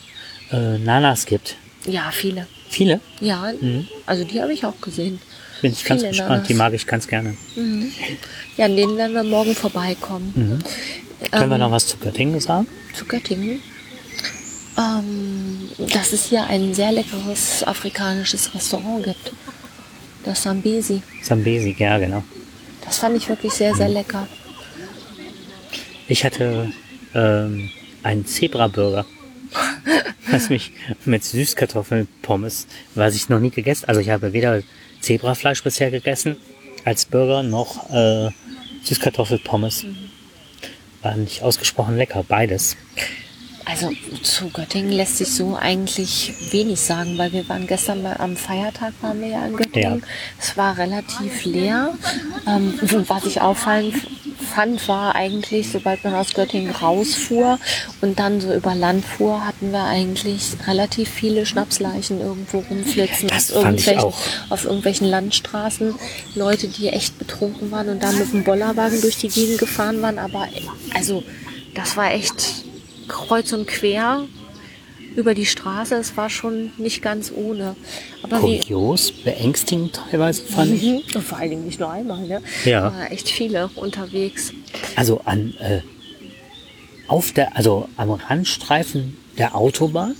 äh, 0.52 0.78
Nanas 0.78 1.26
gibt. 1.26 1.56
Ja, 1.86 2.12
viele. 2.12 2.46
Viele? 2.68 3.00
Ja, 3.20 3.52
mhm. 3.60 3.88
also 4.06 4.22
die 4.22 4.40
habe 4.40 4.52
ich 4.52 4.64
auch 4.64 4.80
gesehen. 4.80 5.18
Bin 5.60 5.72
ich 5.72 5.84
ganz 5.84 6.02
gespannt, 6.02 6.30
Nanas. 6.30 6.46
die 6.46 6.54
mag 6.54 6.72
ich 6.72 6.86
ganz 6.86 7.08
gerne. 7.08 7.36
Mhm. 7.56 7.90
Ja, 8.56 8.66
an 8.66 8.76
denen 8.76 8.96
werden 8.96 9.14
wir 9.14 9.24
morgen 9.24 9.56
vorbeikommen. 9.56 10.32
Mhm. 10.32 11.28
Können 11.32 11.42
ähm, 11.42 11.50
wir 11.50 11.58
noch 11.58 11.72
was 11.72 11.88
zu 11.88 11.96
Göttingen 11.96 12.38
sagen? 12.38 12.68
Zu 12.94 13.04
Göttingen? 13.06 13.60
Ähm, 14.78 15.68
dass 15.92 16.12
es 16.12 16.26
hier 16.26 16.44
ein 16.44 16.74
sehr 16.74 16.92
leckeres 16.92 17.64
afrikanisches 17.64 18.54
Restaurant 18.54 19.02
gibt. 19.02 19.32
Das 20.22 20.44
Sambesi. 20.44 21.02
Sambesi, 21.24 21.74
ja, 21.76 21.98
genau. 21.98 22.22
Das 22.84 22.98
fand 22.98 23.16
ich 23.16 23.28
wirklich 23.28 23.52
sehr, 23.52 23.74
sehr 23.74 23.88
lecker. 23.88 24.26
Ich 26.08 26.24
hatte 26.24 26.72
ähm, 27.14 27.70
einen 28.02 28.26
Zebra-Burger. 28.26 29.06
was 30.30 30.48
mich 30.48 30.72
mit 31.04 31.24
Süßkartoffelpommes, 31.24 32.66
was 32.94 33.14
ich 33.14 33.28
noch 33.28 33.40
nie 33.40 33.50
gegessen. 33.50 33.86
Also 33.88 34.00
ich 34.00 34.10
habe 34.10 34.32
weder 34.32 34.62
Zebrafleisch 35.00 35.62
bisher 35.62 35.90
gegessen 35.90 36.36
als 36.84 37.04
Burger 37.04 37.42
noch 37.42 37.90
äh, 37.90 38.30
Süßkartoffelpommes. 38.84 39.84
Mhm. 39.84 39.96
War 41.02 41.16
nicht 41.16 41.42
ausgesprochen 41.42 41.96
lecker, 41.96 42.24
beides. 42.26 42.76
Also 43.64 43.90
zu 44.22 44.48
Göttingen 44.50 44.92
lässt 44.92 45.18
sich 45.18 45.32
so 45.32 45.56
eigentlich 45.56 46.32
wenig 46.50 46.80
sagen, 46.80 47.16
weil 47.18 47.32
wir 47.32 47.48
waren 47.48 47.66
gestern 47.66 48.02
mal 48.02 48.16
am 48.18 48.36
Feiertag 48.36 48.92
waren 49.00 49.20
wir 49.20 49.28
ja 49.28 49.46
in 49.46 49.56
Göttingen. 49.56 50.00
Ja. 50.00 50.06
Es 50.38 50.56
war 50.56 50.76
relativ 50.78 51.44
leer. 51.44 51.94
Ähm, 52.46 52.78
was 53.08 53.24
ich 53.26 53.40
auffallend 53.40 53.94
fand, 54.42 54.86
war 54.88 55.14
eigentlich, 55.14 55.70
sobald 55.70 56.02
man 56.04 56.14
aus 56.14 56.34
Göttingen 56.34 56.70
rausfuhr 56.70 57.58
und 58.00 58.18
dann 58.18 58.40
so 58.40 58.52
über 58.52 58.74
Land 58.74 59.04
fuhr, 59.04 59.46
hatten 59.46 59.72
wir 59.72 59.84
eigentlich 59.84 60.52
relativ 60.66 61.08
viele 61.08 61.46
Schnapsleichen 61.46 62.20
irgendwo 62.20 62.58
rumflitzen. 62.58 63.28
Das 63.28 63.52
auf, 63.52 63.64
irgendwelchen, 63.64 64.12
auf 64.50 64.64
irgendwelchen 64.64 65.08
Landstraßen. 65.08 65.94
Leute, 66.34 66.68
die 66.68 66.88
echt 66.88 67.18
betrunken 67.18 67.70
waren 67.70 67.88
und 67.88 68.02
dann 68.02 68.18
mit 68.18 68.32
dem 68.32 68.44
Bollerwagen 68.44 69.00
durch 69.00 69.18
die 69.18 69.28
Gegend 69.28 69.58
gefahren 69.58 70.02
waren. 70.02 70.18
Aber 70.18 70.48
also, 70.94 71.22
das 71.74 71.96
war 71.96 72.12
echt 72.12 72.61
kreuz 73.32 73.52
und 73.54 73.66
quer 73.66 74.26
über 75.16 75.34
die 75.34 75.46
Straße. 75.46 75.94
Es 75.94 76.16
war 76.18 76.28
schon 76.28 76.70
nicht 76.76 77.00
ganz 77.00 77.32
ohne. 77.34 77.76
Aber 78.22 78.40
Kurios, 78.40 79.10
beängstigend 79.10 79.94
teilweise 80.10 80.42
fand 80.42 80.74
ich. 80.74 80.82
Mhm. 80.82 81.20
Vor 81.22 81.38
allen 81.38 81.50
Dingen 81.50 81.64
nicht 81.64 81.80
nur 81.80 81.90
einmal, 81.90 82.26
ne? 82.26 82.42
Ja. 82.66 82.92
War 82.92 83.10
echt 83.10 83.30
viele 83.30 83.70
unterwegs. 83.76 84.52
Also 84.96 85.22
an 85.24 85.54
äh, 85.60 85.80
auf 87.08 87.32
der, 87.32 87.56
also 87.56 87.88
am 87.96 88.10
Randstreifen 88.10 89.16
der 89.38 89.56
Autobahn 89.56 90.14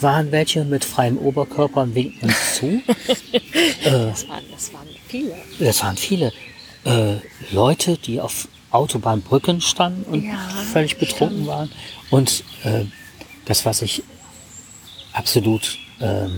waren 0.00 0.32
welche 0.32 0.64
mit 0.64 0.84
freiem 0.84 1.18
Oberkörper 1.18 1.82
und 1.82 1.94
winken 1.94 2.30
uns 2.30 2.56
zu. 2.56 2.66
äh, 3.32 3.42
das, 3.84 4.28
waren, 4.28 4.42
das 4.50 4.72
waren 4.72 4.88
viele. 5.06 5.36
Das 5.60 5.82
waren 5.84 5.96
viele. 5.96 6.32
Äh, 6.84 7.18
Leute, 7.52 7.96
die 7.96 8.20
auf 8.20 8.48
Autobahnbrücken 8.74 9.60
standen 9.60 10.04
und 10.04 10.24
ja, 10.24 10.38
völlig 10.72 10.98
betrunken 10.98 11.44
stimmt. 11.44 11.48
waren. 11.48 11.72
Und 12.10 12.44
äh, 12.64 12.84
das, 13.44 13.64
was 13.64 13.82
ich 13.82 14.02
absolut 15.12 15.78
äh, 16.00 16.28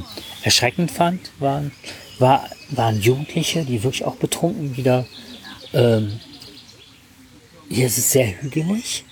erschreckend 0.43 0.91
fand, 0.91 1.31
waren, 1.39 1.73
war, 2.19 2.49
waren 2.71 3.01
Jugendliche, 3.01 3.65
die 3.65 3.83
wirklich 3.83 4.05
auch 4.05 4.17
betrunken 4.17 4.77
wieder. 4.77 5.07
Ähm, 5.73 6.21
hier 7.69 7.87
ist 7.87 7.99
es 7.99 8.13
sehr 8.13 8.41
hügelig. 8.41 9.05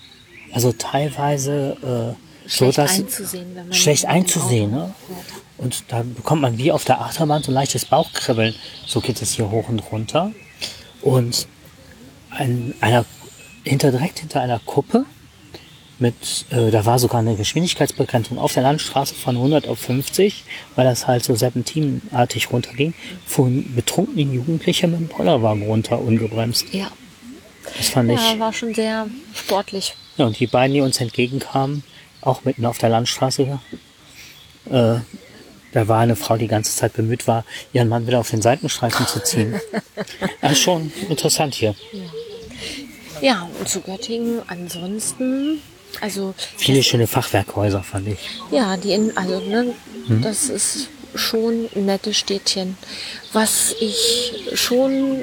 Also 0.52 0.72
teilweise 0.72 2.16
äh, 2.46 2.48
schlecht 2.48 2.74
so, 2.76 2.82
dass 2.82 2.98
einzusehen, 2.98 3.54
wenn 3.54 3.68
man 3.68 3.72
schlecht 3.72 4.06
einzusehen. 4.06 4.70
Ne? 4.70 4.94
Und 5.58 5.84
da 5.88 6.02
bekommt 6.02 6.42
man 6.42 6.58
wie 6.58 6.70
auf 6.70 6.84
der 6.84 7.00
Achterbahn 7.00 7.42
so 7.42 7.50
ein 7.50 7.54
leichtes 7.54 7.84
Bauchkribbeln. 7.86 8.54
So 8.86 9.00
geht 9.00 9.20
es 9.22 9.32
hier 9.32 9.50
hoch 9.50 9.68
und 9.68 9.80
runter. 9.90 10.32
Und 11.00 11.48
ein, 12.36 12.74
einer, 12.80 13.04
hinter, 13.64 13.90
direkt 13.90 14.20
hinter 14.20 14.40
einer 14.40 14.58
Kuppe 14.58 15.06
mit, 15.98 16.46
äh, 16.50 16.70
da 16.70 16.84
war 16.84 16.98
sogar 16.98 17.20
eine 17.20 17.36
Geschwindigkeitsbegrenzung 17.36 18.38
auf 18.38 18.52
der 18.52 18.62
Landstraße 18.62 19.14
von 19.14 19.36
100 19.36 19.68
auf 19.68 19.78
50, 19.78 20.44
weil 20.74 20.84
das 20.84 21.06
halt 21.06 21.24
so 21.24 21.34
serpentinartig 21.34 22.52
runterging, 22.52 22.94
fuhren 23.26 23.74
betrunkene 23.74 24.22
Jugendliche 24.22 24.88
mit 24.88 25.00
dem 25.00 25.08
Bollerwagen 25.08 25.62
runter, 25.62 26.00
ungebremst. 26.00 26.72
Ja. 26.72 26.90
Das 27.76 27.88
fand 27.88 28.10
ja, 28.10 28.16
ich. 28.16 28.32
Ja, 28.32 28.38
war 28.38 28.52
schon 28.52 28.74
sehr 28.74 29.06
sportlich. 29.34 29.94
Ja, 30.16 30.26
und 30.26 30.38
die 30.38 30.46
beiden, 30.46 30.74
die 30.74 30.80
uns 30.80 31.00
entgegenkamen, 31.00 31.82
auch 32.20 32.44
mitten 32.44 32.66
auf 32.66 32.78
der 32.78 32.88
Landstraße, 32.88 33.58
äh, 34.70 34.96
da 35.72 35.88
war 35.88 36.00
eine 36.00 36.14
Frau, 36.14 36.36
die 36.36 36.46
ganze 36.46 36.76
Zeit 36.76 36.92
bemüht 36.92 37.26
war, 37.26 37.44
ihren 37.72 37.88
Mann 37.88 38.06
wieder 38.06 38.20
auf 38.20 38.30
den 38.30 38.42
Seitenstreifen 38.42 39.06
zu 39.06 39.22
ziehen. 39.22 39.60
Das 40.40 40.52
ist 40.52 40.60
schon 40.60 40.92
interessant 41.08 41.54
hier. 41.54 41.74
Ja. 41.92 42.00
Ja, 43.24 43.48
und 43.58 43.66
zu 43.66 43.80
Göttingen 43.80 44.42
ansonsten, 44.48 45.62
also. 46.02 46.34
Viele 46.58 46.82
schöne 46.82 47.06
Fachwerkhäuser 47.06 47.82
fand 47.82 48.08
ich. 48.08 48.18
Ja, 48.50 48.76
die 48.76 48.92
in, 48.92 49.16
also, 49.16 49.40
ne, 49.40 49.72
hm? 50.08 50.20
das 50.20 50.50
ist 50.50 50.88
schon 51.14 51.70
ein 51.74 51.86
nettes 51.86 52.18
Städtchen. 52.18 52.76
Was 53.32 53.74
ich 53.80 54.50
schon 54.52 55.20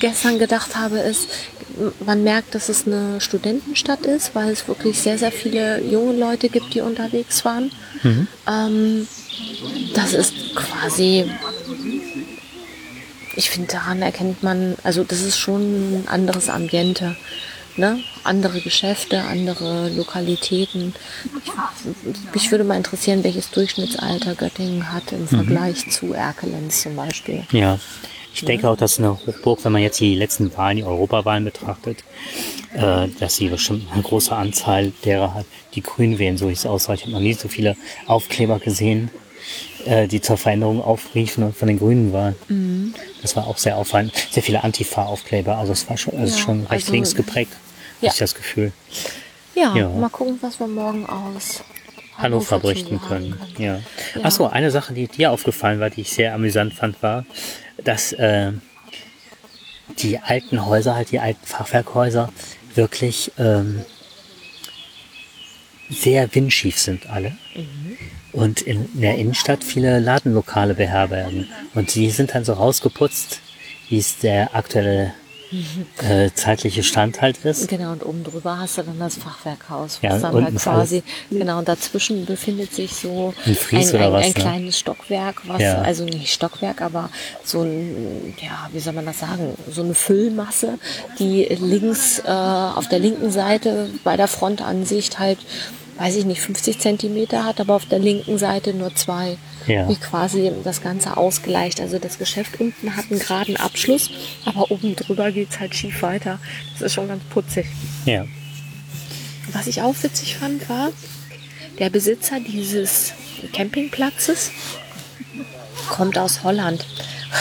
gestern 0.00 0.38
gedacht 0.38 0.76
habe, 0.76 0.96
ist, 0.96 1.28
man 2.06 2.24
merkt, 2.24 2.54
dass 2.54 2.70
es 2.70 2.86
eine 2.86 3.20
Studentenstadt 3.20 4.06
ist, 4.06 4.34
weil 4.34 4.50
es 4.50 4.66
wirklich 4.66 4.98
sehr, 4.98 5.18
sehr 5.18 5.32
viele 5.32 5.82
junge 5.82 6.16
Leute 6.16 6.48
gibt, 6.48 6.72
die 6.72 6.80
unterwegs 6.80 7.44
waren. 7.44 7.70
Mhm. 8.02 8.28
Ähm, 8.48 9.08
das 9.92 10.14
ist 10.14 10.32
quasi 10.54 11.30
ich 13.36 13.50
finde, 13.50 13.72
daran 13.72 14.02
erkennt 14.02 14.42
man, 14.42 14.76
also 14.82 15.04
das 15.04 15.20
ist 15.20 15.38
schon 15.38 15.62
ein 15.62 16.08
anderes 16.08 16.48
Ambiente. 16.48 17.16
Ne? 17.76 17.98
Andere 18.22 18.60
Geschäfte, 18.60 19.22
andere 19.22 19.88
Lokalitäten. 19.90 20.94
Ich, 21.44 21.52
mich 22.32 22.50
würde 22.52 22.62
mal 22.62 22.76
interessieren, 22.76 23.24
welches 23.24 23.50
Durchschnittsalter 23.50 24.36
Göttingen 24.36 24.92
hat 24.92 25.10
im 25.10 25.22
mhm. 25.22 25.28
Vergleich 25.28 25.90
zu 25.90 26.12
Erkelenz 26.12 26.82
zum 26.82 26.94
Beispiel. 26.94 27.42
Ja, 27.50 27.80
ich 28.32 28.44
denke 28.44 28.68
auch, 28.68 28.76
dass 28.76 28.98
eine 28.98 29.18
Hochburg, 29.26 29.64
wenn 29.64 29.72
man 29.72 29.82
jetzt 29.82 29.98
die 29.98 30.14
letzten 30.14 30.56
Wahlen, 30.56 30.76
die 30.76 30.84
Europawahlen 30.84 31.44
betrachtet, 31.44 32.04
äh, 32.74 33.08
dass 33.18 33.36
sie 33.36 33.48
bestimmt 33.48 33.90
eine 33.92 34.02
große 34.02 34.34
Anzahl 34.34 34.92
derer 35.04 35.34
hat, 35.34 35.46
die 35.74 35.82
grün 35.82 36.18
wählen, 36.18 36.36
so 36.36 36.48
wie 36.48 36.52
es 36.52 36.66
aussah. 36.66 36.94
Ich 36.94 37.02
habe 37.02 37.12
noch 37.12 37.20
nie 37.20 37.34
so 37.34 37.48
viele 37.48 37.76
Aufkleber 38.06 38.60
gesehen 38.60 39.10
äh, 39.86 40.08
die 40.08 40.20
zur 40.20 40.36
Veränderung 40.36 40.82
aufriefen 40.82 41.44
und 41.44 41.56
von 41.56 41.68
den 41.68 41.78
Grünen 41.78 42.12
waren. 42.12 42.34
Mhm. 42.48 42.94
Das 43.22 43.36
war 43.36 43.46
auch 43.46 43.58
sehr 43.58 43.76
auffallend. 43.76 44.12
Sehr 44.30 44.42
viele 44.42 44.64
Antifa-Aufkleber, 44.64 45.56
also 45.56 45.72
es 45.72 45.88
war 45.88 45.96
schon, 45.96 46.16
also 46.18 46.36
ja, 46.36 46.42
schon 46.42 46.60
recht 46.60 46.72
also, 46.72 46.92
links 46.92 47.14
geprägt, 47.14 47.52
ja. 48.00 48.10
ich 48.10 48.18
das 48.18 48.34
Gefühl. 48.34 48.72
Ja, 49.54 49.74
ja, 49.76 49.88
mal 49.88 50.08
gucken, 50.08 50.38
was 50.40 50.58
wir 50.58 50.66
morgen 50.66 51.06
aus 51.06 51.62
Hannover 52.18 52.58
berichten 52.58 53.00
können. 53.00 53.38
können. 53.38 53.54
Ja. 53.58 53.80
ja. 54.14 54.24
Achso, 54.24 54.46
eine 54.46 54.70
Sache, 54.70 54.94
die 54.94 55.06
dir 55.06 55.32
aufgefallen 55.32 55.80
war, 55.80 55.90
die 55.90 56.02
ich 56.02 56.12
sehr 56.12 56.34
amüsant 56.34 56.74
fand, 56.74 57.02
war, 57.02 57.24
dass 57.82 58.12
äh, 58.12 58.52
die 59.98 60.18
alten 60.18 60.66
Häuser, 60.66 60.96
halt 60.96 61.12
die 61.12 61.20
alten 61.20 61.44
Fachwerkhäuser, 61.44 62.32
wirklich 62.74 63.32
ähm, 63.38 63.84
sehr 65.88 66.34
windschief 66.34 66.78
sind 66.78 67.08
alle. 67.08 67.36
Mhm 67.54 67.96
und 68.34 68.62
in 68.62 68.88
der 68.94 69.16
Innenstadt 69.16 69.64
viele 69.64 70.00
Ladenlokale 70.00 70.74
beherbergen. 70.74 71.48
Und 71.74 71.94
die 71.94 72.10
sind 72.10 72.34
dann 72.34 72.44
so 72.44 72.52
rausgeputzt, 72.54 73.40
wie 73.88 73.98
es 73.98 74.18
der 74.18 74.54
aktuelle 74.54 75.14
äh, 76.02 76.30
zeitliche 76.34 76.82
Stand 76.82 77.20
halt 77.20 77.44
ist. 77.44 77.68
Genau, 77.68 77.92
und 77.92 78.04
oben 78.04 78.24
drüber 78.24 78.58
hast 78.58 78.78
du 78.78 78.82
dann 78.82 78.98
das 78.98 79.16
Fachwerkhaus, 79.16 80.00
was 80.02 80.22
ja, 80.22 80.30
dann 80.30 80.44
halt 80.44 80.56
quasi, 80.56 81.02
genau, 81.30 81.58
und 81.58 81.68
dazwischen 81.68 82.26
befindet 82.26 82.74
sich 82.74 82.94
so 82.94 83.34
ein, 83.46 83.56
ein, 83.72 83.78
ein, 83.78 84.12
was, 84.12 84.24
ein 84.24 84.28
ne? 84.28 84.34
kleines 84.34 84.78
Stockwerk, 84.78 85.42
was, 85.46 85.62
ja. 85.62 85.82
also 85.82 86.04
nicht 86.04 86.32
Stockwerk, 86.32 86.80
aber 86.80 87.10
so 87.44 87.62
ein, 87.62 88.34
ja, 88.42 88.68
wie 88.72 88.80
soll 88.80 88.94
man 88.94 89.06
das 89.06 89.20
sagen, 89.20 89.54
so 89.70 89.82
eine 89.82 89.94
Füllmasse, 89.94 90.78
die 91.18 91.44
links, 91.44 92.20
äh, 92.20 92.30
auf 92.30 92.88
der 92.88 92.98
linken 92.98 93.30
Seite 93.30 93.90
bei 94.02 94.16
der 94.16 94.28
Frontansicht 94.28 95.18
halt 95.18 95.38
weiß 95.98 96.16
ich 96.16 96.24
nicht, 96.24 96.40
50 96.40 96.78
Zentimeter 96.78 97.44
hat, 97.44 97.60
aber 97.60 97.74
auf 97.74 97.86
der 97.86 97.98
linken 97.98 98.38
Seite 98.38 98.74
nur 98.74 98.94
zwei. 98.94 99.36
Ja. 99.66 99.88
Wie 99.88 99.96
quasi 99.96 100.52
das 100.62 100.82
Ganze 100.82 101.16
ausgleicht. 101.16 101.80
Also 101.80 101.98
das 101.98 102.18
Geschäft 102.18 102.60
unten 102.60 102.96
hat 102.96 103.06
einen 103.10 103.20
geraden 103.20 103.56
Abschluss, 103.56 104.10
aber 104.44 104.70
oben 104.70 104.96
drüber 104.96 105.32
geht's 105.32 105.60
halt 105.60 105.74
schief 105.74 106.02
weiter. 106.02 106.38
Das 106.74 106.82
ist 106.82 106.94
schon 106.94 107.08
ganz 107.08 107.22
putzig. 107.24 107.66
Ja. 108.04 108.26
Was 109.52 109.66
ich 109.66 109.82
auch 109.82 109.94
witzig 110.02 110.36
fand, 110.36 110.68
war, 110.68 110.90
der 111.78 111.90
Besitzer 111.90 112.40
dieses 112.40 113.12
Campingplatzes 113.52 114.50
kommt 115.88 116.18
aus 116.18 116.42
Holland. 116.42 116.86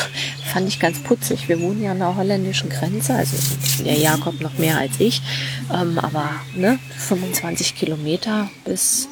Fand 0.53 0.67
ich 0.67 0.79
ganz 0.79 1.00
putzig. 1.00 1.50
Wir 1.50 1.59
wohnen 1.59 1.83
ja 1.83 1.91
an 1.91 2.00
der 2.00 2.15
holländischen 2.15 2.69
Grenze, 2.69 3.15
also 3.15 3.35
der 3.83 3.97
Jakob 3.97 4.39
noch 4.41 4.57
mehr 4.57 4.77
als 4.77 5.00
ich. 5.00 5.21
Ähm, 5.73 5.97
aber 6.00 6.29
ne, 6.55 6.79
25 6.97 7.75
Kilometer 7.75 8.50
bis 8.65 9.07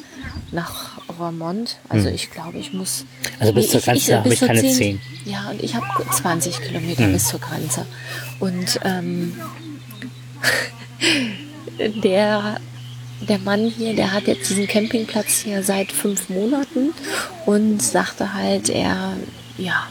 nach 0.51 0.99
Roermond. 1.17 1.77
Also 1.89 2.09
ich 2.09 2.31
glaube, 2.31 2.57
ich 2.57 2.73
muss. 2.73 3.05
Also 3.39 3.53
bis 3.53 3.69
zur 3.71 3.81
Grenze 3.81 4.17
habe 4.17 4.33
ich 4.33 4.39
keine 4.39 4.61
10. 4.61 4.75
10. 4.75 5.01
Ja, 5.25 5.49
und 5.49 5.61
ich 5.61 5.75
habe 5.75 5.85
20 6.11 6.61
Kilometer 6.61 7.07
bis 7.07 7.27
zur 7.27 7.39
Grenze. 7.39 7.85
Und 8.39 8.79
ähm, 8.83 9.35
der, 12.03 12.59
der 13.27 13.39
Mann 13.39 13.69
hier, 13.69 13.95
der 13.95 14.11
hat 14.11 14.27
jetzt 14.27 14.49
diesen 14.49 14.67
Campingplatz 14.67 15.39
hier 15.39 15.63
seit 15.63 15.91
fünf 15.91 16.29
Monaten 16.29 16.91
und 17.45 17.81
sagte 17.81 18.33
halt, 18.33 18.69
er, 18.69 19.13
ja, 19.57 19.87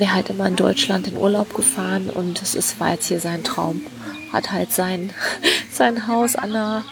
wäre 0.00 0.14
halt 0.14 0.30
immer 0.30 0.46
in 0.46 0.56
Deutschland 0.56 1.06
in 1.06 1.16
Urlaub 1.16 1.54
gefahren 1.54 2.10
und 2.10 2.42
es 2.42 2.54
ist, 2.54 2.80
war 2.80 2.92
jetzt 2.92 3.06
hier 3.08 3.20
sein 3.20 3.44
Traum. 3.44 3.82
Hat 4.32 4.50
halt 4.50 4.72
sein, 4.72 5.10
sein 5.72 6.08
Haus 6.08 6.36
an 6.36 6.52
der, 6.52 6.84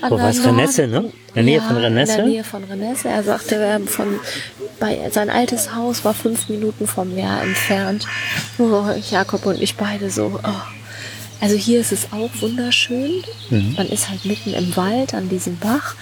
an 0.00 0.10
Wo 0.10 0.16
der 0.16 0.24
war's? 0.26 0.44
Renesse, 0.44 0.86
ne? 0.86 1.12
In 1.28 1.34
der 1.34 1.42
Nähe 1.44 1.60
von 1.62 1.76
Renesse? 1.76 2.12
In 2.12 2.18
der 2.18 2.26
Nähe 2.26 2.44
von 2.44 2.64
Renesse. 2.64 3.08
Er 3.08 3.22
sagte, 3.22 3.54
er 3.54 3.80
von, 3.80 4.18
bei, 4.80 5.08
sein 5.10 5.30
altes 5.30 5.74
Haus 5.74 6.04
war 6.04 6.14
fünf 6.14 6.48
Minuten 6.48 6.86
vom 6.86 7.14
Meer 7.14 7.40
entfernt. 7.42 8.06
Oh, 8.58 8.84
Jakob 9.10 9.46
und 9.46 9.60
ich 9.60 9.76
beide 9.76 10.10
so. 10.10 10.40
Oh. 10.42 10.50
Also 11.40 11.54
hier 11.54 11.80
ist 11.80 11.92
es 11.92 12.08
auch 12.12 12.30
wunderschön. 12.40 13.22
Mhm. 13.50 13.74
Man 13.76 13.88
ist 13.88 14.08
halt 14.08 14.24
mitten 14.24 14.54
im 14.54 14.76
Wald 14.76 15.14
an 15.14 15.28
diesem 15.28 15.56
Bach, 15.58 15.94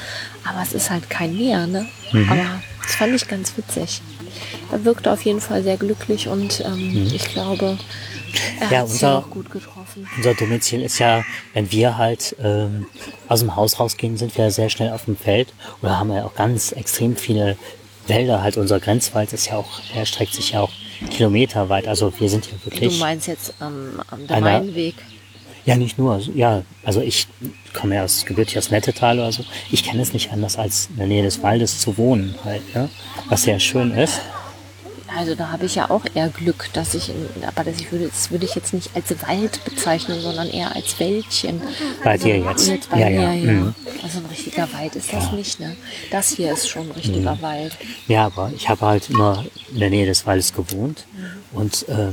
aber 0.44 0.62
es 0.62 0.72
ist 0.72 0.90
halt 0.90 1.10
kein 1.10 1.36
Meer, 1.36 1.66
ne? 1.66 1.86
Mhm. 2.12 2.30
Aber 2.30 2.62
das 2.82 2.94
fand 2.94 3.14
ich 3.14 3.28
ganz 3.28 3.52
witzig. 3.56 4.00
Er 4.72 4.84
wirkte 4.84 5.12
auf 5.12 5.22
jeden 5.24 5.40
Fall 5.40 5.62
sehr 5.62 5.76
glücklich 5.76 6.28
und 6.28 6.60
ähm, 6.64 7.10
ich 7.14 7.28
glaube, 7.28 7.78
er 8.60 8.66
Mhm. 8.66 8.72
Ja, 8.72 8.78
hat 8.80 8.86
es 8.86 8.92
unser- 8.94 9.08
ja 9.08 9.18
auch 9.18 9.30
gut 9.30 9.50
getroffen. 9.50 10.06
Unser 10.16 10.34
Domizil 10.34 10.82
ist 10.82 10.98
ja, 10.98 11.24
wenn 11.54 11.70
wir 11.72 11.96
halt 11.96 12.36
ähm, 12.42 12.86
aus 13.28 13.40
dem 13.40 13.56
Haus 13.56 13.78
rausgehen, 13.80 14.16
sind 14.16 14.36
wir 14.36 14.50
sehr 14.50 14.68
schnell 14.68 14.92
auf 14.92 15.04
dem 15.06 15.16
Feld 15.16 15.52
oder 15.82 15.98
haben 15.98 16.12
ja 16.12 16.24
auch 16.24 16.34
ganz 16.34 16.72
extrem 16.72 17.16
viele 17.16 17.56
Wälder. 18.06 18.42
Halt 18.42 18.56
unser 18.56 18.78
Grenzwald 18.80 19.32
ist 19.32 19.46
ja 19.46 19.56
auch, 19.56 19.80
der 19.94 20.04
streckt 20.04 20.34
sich 20.34 20.52
ja 20.52 20.60
auch 20.60 20.70
kilometerweit. 21.10 21.88
Also 21.88 22.12
wir 22.18 22.28
sind 22.28 22.44
hier 22.44 22.58
Du 22.58 22.70
wirklich. 22.70 22.98
meinst 23.00 23.26
jetzt 23.26 23.54
ähm, 23.60 24.00
am 24.10 24.20
Einer- 24.28 24.40
Mainweg. 24.60 24.94
Ja, 25.64 25.74
nicht 25.76 25.98
nur. 25.98 26.14
also, 26.14 26.30
Ja, 26.32 26.62
also 26.84 27.00
ich 27.00 27.26
komme 27.74 27.96
ja 27.96 28.04
aus 28.04 28.24
gebürtig 28.24 28.56
aus 28.58 28.70
Nettetal 28.70 29.18
oder 29.18 29.32
so. 29.32 29.44
Ich 29.72 29.82
kenne 29.82 30.00
es 30.02 30.12
nicht 30.12 30.30
anders, 30.30 30.56
als 30.56 30.86
in 30.90 30.96
der 30.98 31.06
Nähe 31.08 31.22
des 31.24 31.42
Waldes 31.42 31.80
zu 31.80 31.98
wohnen 31.98 32.36
halt, 32.44 32.72
ne? 32.74 32.88
Was 33.28 33.42
sehr 33.42 33.58
schön 33.58 33.90
ist. 33.92 34.20
Also 35.16 35.34
da 35.34 35.50
habe 35.50 35.64
ich 35.66 35.74
ja 35.76 35.88
auch 35.90 36.02
eher 36.14 36.28
Glück, 36.28 36.68
dass 36.74 36.94
ich, 36.94 37.08
in, 37.08 37.26
aber 37.46 37.64
das, 37.64 37.80
ich 37.80 37.90
würde, 37.90 38.08
das 38.08 38.30
würde 38.30 38.44
ich 38.44 38.54
jetzt 38.54 38.74
nicht 38.74 38.90
als 38.94 39.10
Wald 39.26 39.64
bezeichnen, 39.64 40.20
sondern 40.20 40.48
eher 40.48 40.74
als 40.76 40.98
Wäldchen. 41.00 41.60
Bei 42.04 42.10
also, 42.12 42.24
dir 42.26 42.38
jetzt? 42.38 42.90
bei 42.90 42.98
Ja, 43.00 43.08
mir, 43.08 43.20
ja, 43.22 43.32
ja. 43.32 43.52
mhm. 43.52 43.74
Also 44.02 44.18
ein 44.18 44.26
richtiger 44.26 44.72
Wald 44.72 44.94
ist 44.96 45.12
das 45.12 45.32
nicht, 45.32 45.58
ne? 45.60 45.74
Das 46.10 46.30
hier 46.30 46.52
ist 46.52 46.68
schon 46.68 46.88
ein 46.88 46.92
richtiger 46.92 47.34
Mhm. 47.36 47.42
Wald. 47.42 47.76
Ja, 48.08 48.26
aber 48.26 48.52
ich 48.54 48.68
habe 48.68 48.84
halt 48.86 49.08
immer 49.10 49.44
in 49.72 49.80
der 49.80 49.90
Nähe 49.90 50.06
des 50.06 50.26
Waldes 50.26 50.52
gewohnt. 50.52 51.06
Und 51.52 51.88
äh, 51.88 52.08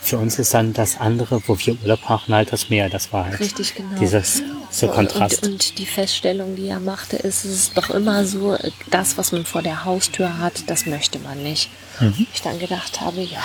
für 0.00 0.18
uns 0.18 0.38
ist 0.38 0.54
dann 0.54 0.72
das 0.72 0.98
andere, 1.00 1.42
wo 1.46 1.58
wir 1.58 1.76
Urlaub 1.82 2.08
machen, 2.08 2.34
halt 2.34 2.52
das 2.52 2.70
Meer. 2.70 2.88
Das 2.88 3.12
war 3.12 3.26
halt 3.26 3.40
Richtig, 3.40 3.74
genau. 3.74 3.98
dieses 4.00 4.42
so 4.70 4.88
Kontrast. 4.88 5.44
Und, 5.44 5.52
und 5.52 5.78
die 5.78 5.86
Feststellung, 5.86 6.56
die 6.56 6.68
er 6.68 6.80
machte, 6.80 7.16
ist, 7.16 7.44
es 7.44 7.52
ist 7.52 7.76
doch 7.78 7.90
immer 7.90 8.24
so, 8.24 8.56
das, 8.90 9.16
was 9.16 9.32
man 9.32 9.44
vor 9.44 9.62
der 9.62 9.84
Haustür 9.84 10.38
hat, 10.38 10.64
das 10.68 10.86
möchte 10.86 11.18
man 11.18 11.42
nicht. 11.42 11.70
Mhm. 12.00 12.26
Ich 12.32 12.42
dann 12.42 12.58
gedacht 12.58 13.00
habe, 13.00 13.20
ja, 13.20 13.42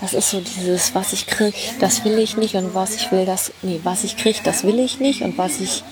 das 0.00 0.14
ist 0.14 0.30
so 0.30 0.40
dieses, 0.40 0.94
was 0.94 1.12
ich 1.12 1.26
krieg, 1.26 1.54
das 1.80 2.04
will 2.04 2.18
ich 2.18 2.36
nicht 2.36 2.54
und 2.54 2.74
was 2.74 2.94
ich 2.96 3.10
will, 3.10 3.26
das, 3.26 3.52
nee, 3.62 3.80
was 3.82 4.04
ich 4.04 4.16
krieg, 4.16 4.42
das 4.44 4.64
will 4.64 4.78
ich 4.78 5.00
nicht 5.00 5.22
und 5.22 5.36
was 5.38 5.60
ich 5.60 5.82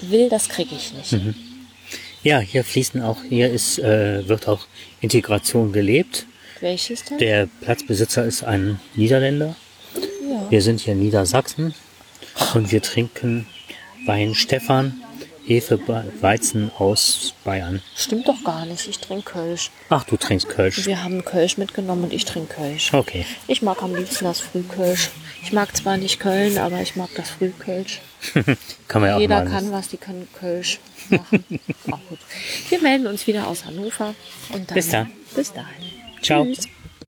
will, 0.00 0.28
das 0.28 0.48
kriege 0.48 0.74
ich 0.74 0.92
nicht. 0.92 1.12
Mhm. 1.12 1.34
ja, 2.22 2.38
hier 2.40 2.64
fließen 2.64 3.02
auch, 3.02 3.18
hier 3.28 3.50
ist, 3.50 3.78
äh, 3.78 4.26
wird 4.26 4.48
auch 4.48 4.66
Integration 5.00 5.72
gelebt. 5.72 6.26
Welches 6.60 7.04
denn? 7.04 7.18
Der 7.18 7.48
Platzbesitzer 7.60 8.24
ist 8.24 8.44
ein 8.44 8.80
Niederländer. 8.94 9.56
ja. 10.28 10.50
Wir 10.50 10.62
sind 10.62 10.80
hier 10.80 10.94
in 10.94 11.00
Niedersachsen 11.00 11.74
und 12.54 12.72
wir 12.72 12.82
trinken 12.82 13.46
Wein 14.06 14.34
Stefan, 14.34 15.02
Hefe 15.44 15.78
Weizen 16.20 16.70
aus 16.78 17.34
Bayern. 17.44 17.82
Stimmt 17.96 18.28
doch 18.28 18.42
gar 18.44 18.64
nicht, 18.64 18.86
ich 18.88 18.98
trinke 18.98 19.32
Kölsch. 19.32 19.70
Ach, 19.88 20.04
du 20.04 20.16
trinkst 20.16 20.48
Kölsch. 20.48 20.86
Wir 20.86 21.02
haben 21.02 21.24
Kölsch 21.24 21.58
mitgenommen 21.58 22.04
und 22.04 22.12
ich 22.12 22.24
trinke 22.24 22.54
Kölsch. 22.54 22.94
Okay. 22.94 23.26
Ich 23.48 23.62
mag 23.62 23.82
am 23.82 23.94
liebsten 23.94 24.24
das 24.24 24.40
Frühkölsch. 24.40 25.10
Ich 25.42 25.52
mag 25.52 25.76
zwar 25.76 25.96
nicht 25.96 26.20
Köln, 26.20 26.58
aber 26.58 26.80
ich 26.80 26.94
mag 26.94 27.10
das 27.16 27.30
Frühkölsch. 27.30 28.00
kann 28.88 29.02
man 29.02 29.10
ja 29.10 29.16
auch 29.16 29.20
Jeder 29.20 29.44
kann 29.44 29.72
was, 29.72 29.88
die 29.88 29.96
können 29.96 30.28
Kölsch 30.38 30.78
machen. 31.10 31.44
Auch 31.90 31.98
gut. 32.08 32.18
Wir 32.68 32.80
melden 32.80 33.08
uns 33.08 33.26
wieder 33.26 33.48
aus 33.48 33.64
Hannover. 33.64 34.14
Und 34.52 34.70
dann 34.70 34.74
Bis 34.74 34.88
dann. 34.90 35.10
Bis 35.34 35.52
dahin. 35.52 35.90
Ciao. 36.22 36.44
Tschüss. 36.44 36.68